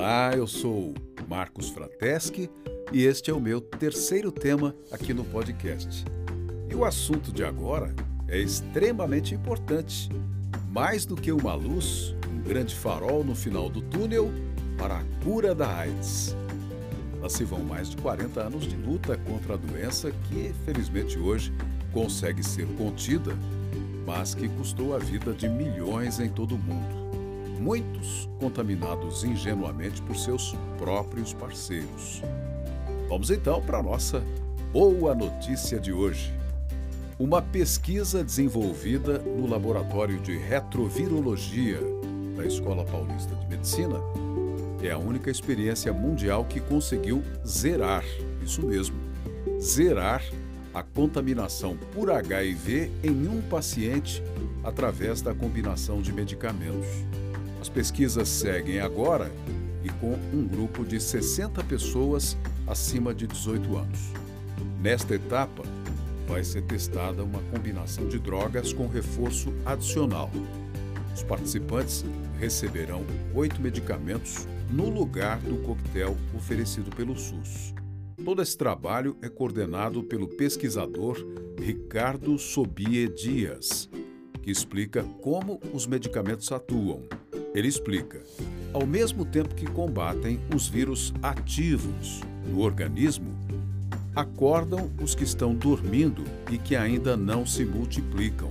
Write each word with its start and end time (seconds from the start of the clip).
Olá, 0.00 0.32
eu 0.34 0.46
sou 0.46 0.94
Marcos 1.28 1.68
Frateschi 1.68 2.48
e 2.90 3.04
este 3.04 3.30
é 3.30 3.34
o 3.34 3.38
meu 3.38 3.60
terceiro 3.60 4.32
tema 4.32 4.74
aqui 4.90 5.12
no 5.12 5.26
podcast. 5.26 6.06
E 6.70 6.74
o 6.74 6.86
assunto 6.86 7.30
de 7.30 7.44
agora 7.44 7.94
é 8.26 8.38
extremamente 8.38 9.34
importante, 9.34 10.08
mais 10.70 11.04
do 11.04 11.14
que 11.14 11.30
uma 11.30 11.52
luz, 11.52 12.16
um 12.32 12.40
grande 12.40 12.74
farol 12.74 13.22
no 13.22 13.34
final 13.34 13.68
do 13.68 13.82
túnel 13.82 14.32
para 14.78 15.00
a 15.00 15.04
cura 15.22 15.54
da 15.54 15.68
AIDS. 15.68 16.34
Lá 17.20 17.28
se 17.28 17.44
vão 17.44 17.60
mais 17.60 17.90
de 17.90 17.98
40 17.98 18.40
anos 18.40 18.66
de 18.66 18.76
luta 18.76 19.18
contra 19.18 19.52
a 19.52 19.58
doença 19.58 20.10
que, 20.30 20.54
felizmente, 20.64 21.18
hoje 21.18 21.52
consegue 21.92 22.42
ser 22.42 22.66
contida, 22.68 23.36
mas 24.06 24.34
que 24.34 24.48
custou 24.48 24.96
a 24.96 24.98
vida 24.98 25.34
de 25.34 25.46
milhões 25.46 26.18
em 26.20 26.30
todo 26.30 26.54
o 26.54 26.58
mundo 26.58 27.09
muitos 27.60 28.28
contaminados 28.40 29.22
ingenuamente 29.22 30.00
por 30.02 30.16
seus 30.16 30.56
próprios 30.78 31.34
parceiros. 31.34 32.22
Vamos 33.06 33.30
então 33.30 33.60
para 33.60 33.78
a 33.78 33.82
nossa 33.82 34.24
boa 34.72 35.14
notícia 35.14 35.78
de 35.78 35.92
hoje. 35.92 36.32
Uma 37.18 37.42
pesquisa 37.42 38.24
desenvolvida 38.24 39.18
no 39.18 39.46
Laboratório 39.46 40.18
de 40.20 40.38
Retrovirologia 40.38 41.78
da 42.34 42.46
Escola 42.46 42.82
Paulista 42.86 43.34
de 43.34 43.46
Medicina 43.46 44.00
é 44.82 44.90
a 44.90 44.96
única 44.96 45.30
experiência 45.30 45.92
mundial 45.92 46.46
que 46.46 46.60
conseguiu 46.60 47.22
zerar, 47.46 48.02
isso 48.42 48.64
mesmo, 48.64 48.96
zerar 49.60 50.24
a 50.72 50.82
contaminação 50.82 51.76
por 51.92 52.10
HIV 52.10 52.90
em 53.02 53.28
um 53.28 53.42
paciente 53.42 54.22
através 54.64 55.20
da 55.20 55.34
combinação 55.34 56.00
de 56.00 56.10
medicamentos. 56.10 56.86
As 57.60 57.68
pesquisas 57.68 58.28
seguem 58.28 58.80
agora 58.80 59.30
e 59.84 59.88
com 60.00 60.14
um 60.32 60.46
grupo 60.46 60.84
de 60.84 60.98
60 60.98 61.62
pessoas 61.64 62.36
acima 62.66 63.14
de 63.14 63.26
18 63.26 63.76
anos. 63.76 63.98
Nesta 64.80 65.14
etapa, 65.14 65.62
vai 66.26 66.42
ser 66.42 66.62
testada 66.62 67.22
uma 67.22 67.42
combinação 67.52 68.08
de 68.08 68.18
drogas 68.18 68.72
com 68.72 68.86
reforço 68.86 69.52
adicional. 69.66 70.30
Os 71.14 71.22
participantes 71.22 72.04
receberão 72.38 73.04
oito 73.34 73.60
medicamentos 73.60 74.46
no 74.70 74.88
lugar 74.88 75.38
do 75.40 75.56
coquetel 75.58 76.16
oferecido 76.34 76.94
pelo 76.94 77.18
SUS. 77.18 77.74
Todo 78.24 78.40
esse 78.40 78.56
trabalho 78.56 79.16
é 79.20 79.28
coordenado 79.28 80.02
pelo 80.02 80.28
pesquisador 80.28 81.16
Ricardo 81.58 82.38
Sobie 82.38 83.08
Dias, 83.08 83.90
que 84.40 84.50
explica 84.50 85.02
como 85.20 85.60
os 85.74 85.86
medicamentos 85.86 86.50
atuam 86.52 87.02
ele 87.54 87.68
explica: 87.68 88.20
ao 88.72 88.86
mesmo 88.86 89.24
tempo 89.24 89.54
que 89.54 89.66
combatem 89.66 90.40
os 90.54 90.68
vírus 90.68 91.12
ativos 91.22 92.20
no 92.48 92.60
organismo, 92.60 93.34
acordam 94.14 94.90
os 95.00 95.14
que 95.14 95.24
estão 95.24 95.54
dormindo 95.54 96.24
e 96.50 96.58
que 96.58 96.76
ainda 96.76 97.16
não 97.16 97.46
se 97.46 97.64
multiplicam. 97.64 98.50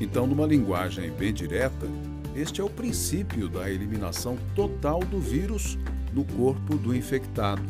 Então, 0.00 0.26
numa 0.26 0.46
linguagem 0.46 1.10
bem 1.10 1.32
direta, 1.32 1.86
este 2.34 2.60
é 2.60 2.64
o 2.64 2.70
princípio 2.70 3.48
da 3.48 3.68
eliminação 3.68 4.38
total 4.54 5.00
do 5.00 5.18
vírus 5.18 5.76
no 6.12 6.24
corpo 6.24 6.76
do 6.76 6.94
infectado. 6.94 7.62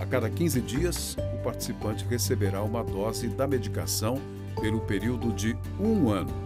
A 0.00 0.06
cada 0.06 0.28
15 0.28 0.60
dias, 0.60 1.16
o 1.34 1.42
participante 1.42 2.04
receberá 2.04 2.62
uma 2.62 2.82
dose 2.82 3.28
da 3.28 3.46
medicação 3.46 4.20
pelo 4.60 4.80
período 4.80 5.32
de 5.32 5.56
um 5.78 6.10
ano 6.10 6.45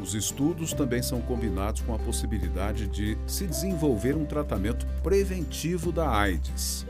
os 0.00 0.14
estudos 0.14 0.72
também 0.72 1.02
são 1.02 1.20
combinados 1.20 1.82
com 1.82 1.94
a 1.94 1.98
possibilidade 1.98 2.86
de 2.88 3.16
se 3.26 3.46
desenvolver 3.46 4.16
um 4.16 4.24
tratamento 4.24 4.86
preventivo 5.02 5.92
da 5.92 6.10
AIDS. 6.10 6.86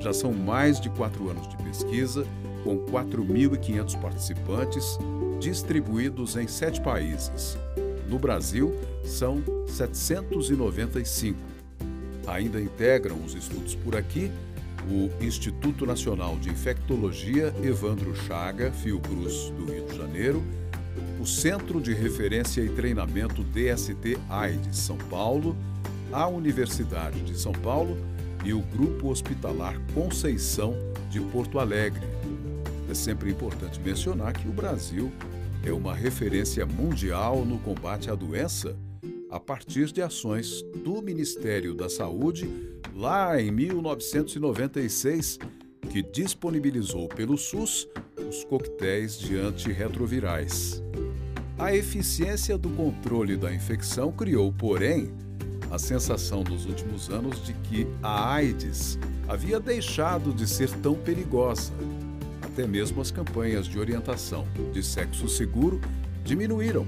Já 0.00 0.12
são 0.12 0.32
mais 0.32 0.80
de 0.80 0.90
quatro 0.90 1.30
anos 1.30 1.48
de 1.48 1.56
pesquisa, 1.56 2.26
com 2.62 2.78
4.500 2.86 4.00
participantes, 4.00 4.98
distribuídos 5.40 6.36
em 6.36 6.46
sete 6.46 6.80
países. 6.80 7.56
No 8.08 8.18
Brasil, 8.18 8.74
são 9.04 9.42
795. 9.66 11.38
Ainda 12.26 12.60
integram 12.60 13.16
os 13.24 13.34
estudos 13.34 13.74
por 13.74 13.96
aqui 13.96 14.30
o 14.88 15.10
Instituto 15.22 15.84
Nacional 15.84 16.36
de 16.36 16.48
Infectologia 16.48 17.52
Evandro 17.62 18.14
Chaga, 18.14 18.70
Fiocruz, 18.70 19.50
do 19.50 19.64
Rio 19.64 19.86
de 19.86 19.96
Janeiro, 19.96 20.42
o 21.26 21.28
Centro 21.28 21.80
de 21.80 21.92
Referência 21.92 22.60
e 22.60 22.68
Treinamento 22.68 23.42
DST 23.42 24.16
AIDS 24.30 24.78
São 24.78 24.96
Paulo, 24.96 25.56
a 26.12 26.28
Universidade 26.28 27.20
de 27.22 27.36
São 27.36 27.50
Paulo 27.50 27.98
e 28.44 28.52
o 28.52 28.60
Grupo 28.60 29.08
Hospitalar 29.08 29.76
Conceição 29.92 30.76
de 31.10 31.18
Porto 31.18 31.58
Alegre. 31.58 32.06
É 32.88 32.94
sempre 32.94 33.28
importante 33.28 33.80
mencionar 33.80 34.34
que 34.34 34.46
o 34.46 34.52
Brasil 34.52 35.10
é 35.64 35.72
uma 35.72 35.92
referência 35.92 36.64
mundial 36.64 37.44
no 37.44 37.58
combate 37.58 38.08
à 38.08 38.14
doença 38.14 38.78
a 39.28 39.40
partir 39.40 39.90
de 39.90 40.00
ações 40.00 40.62
do 40.84 41.02
Ministério 41.02 41.74
da 41.74 41.88
Saúde 41.88 42.48
lá 42.94 43.42
em 43.42 43.50
1996, 43.50 45.40
que 45.90 46.02
disponibilizou 46.02 47.08
pelo 47.08 47.36
SUS 47.36 47.88
os 48.28 48.44
coquetéis 48.44 49.18
de 49.18 49.36
antirretrovirais. 49.36 50.85
A 51.58 51.74
eficiência 51.74 52.58
do 52.58 52.68
controle 52.68 53.34
da 53.34 53.52
infecção 53.52 54.12
criou, 54.12 54.52
porém, 54.52 55.10
a 55.70 55.78
sensação 55.78 56.44
nos 56.44 56.66
últimos 56.66 57.08
anos 57.08 57.42
de 57.42 57.54
que 57.54 57.86
a 58.02 58.34
AIDS 58.34 58.98
havia 59.26 59.58
deixado 59.58 60.34
de 60.34 60.46
ser 60.46 60.70
tão 60.82 60.94
perigosa. 60.94 61.72
Até 62.42 62.66
mesmo 62.66 63.00
as 63.00 63.10
campanhas 63.10 63.66
de 63.66 63.78
orientação 63.78 64.46
de 64.70 64.82
sexo 64.82 65.30
seguro 65.30 65.80
diminuíram. 66.22 66.86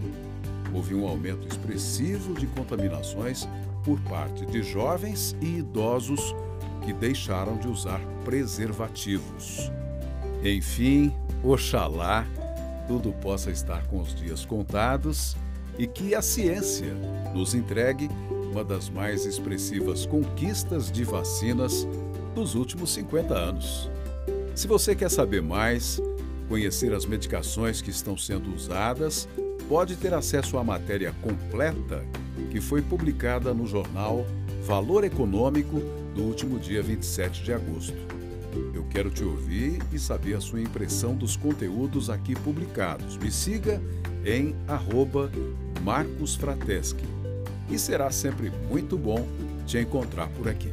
Houve 0.75 0.95
um 0.95 1.09
aumento 1.09 1.49
expressivo 1.49 2.35
de 2.35 2.47
contaminações 2.49 3.49
por 3.83 3.99
parte 4.03 4.45
de 4.45 4.62
jovens 4.62 5.35
e 5.41 5.61
idosos 5.61 6.35
que 6.85 6.93
deixaram 6.93 7.56
de 7.56 7.69
usar 7.69 8.00
preservativos. 8.23 9.73
Enfim, 10.45 11.11
oxalá 11.43 12.27
tudo 12.88 13.12
possa 13.12 13.50
estar 13.50 13.87
com 13.87 14.00
os 14.00 14.15
dias 14.15 14.44
contados 14.44 15.37
e 15.78 15.87
que 15.87 16.15
a 16.15 16.22
ciência 16.22 16.93
nos 17.34 17.54
entregue 17.54 18.09
uma 18.50 18.65
das 18.65 18.88
mais 18.88 19.26
expressivas 19.26 20.06
conquistas 20.06 20.91
de 20.91 21.04
vacinas 21.04 21.87
dos 22.34 22.54
últimos 22.54 22.91
50 22.94 23.34
anos. 23.34 23.91
Se 24.54 24.66
você 24.66 24.97
quer 24.97 25.10
saber 25.10 25.43
mais, 25.43 26.00
conhecer 26.49 26.93
as 26.93 27.04
medicações 27.04 27.81
que 27.82 27.91
estão 27.91 28.16
sendo 28.16 28.53
usadas, 28.53 29.28
pode 29.69 29.94
ter 29.97 30.15
acesso 30.15 30.56
à 30.56 30.65
matéria 30.65 31.15
completa 31.22 32.03
que 32.50 32.60
foi 32.60 32.81
publicada 32.81 33.53
no 33.53 33.66
jornal 33.66 34.26
Valor 34.65 35.05
Econômico 35.05 35.81
do 36.15 36.22
último 36.22 36.59
dia 36.59 36.82
27 36.82 37.43
de 37.43 37.53
agosto. 37.53 38.18
Eu 38.74 38.84
quero 38.91 39.10
te 39.10 39.24
ouvir 39.24 39.78
e 39.92 39.98
saber 39.98 40.34
a 40.34 40.41
sua 40.41 40.60
impressão 40.60 41.14
dos 41.14 41.36
conteúdos 41.36 42.10
aqui 42.10 42.34
publicados. 42.34 43.16
Me 43.16 43.30
siga 43.30 43.80
em 44.24 44.54
arroba 44.66 45.30
Marcos 45.82 46.34
Frateschi. 46.34 47.04
E 47.70 47.78
será 47.78 48.10
sempre 48.10 48.50
muito 48.69 48.96
bom 48.96 49.26
te 49.66 49.78
encontrar 49.78 50.28
por 50.28 50.48
aqui. 50.48 50.72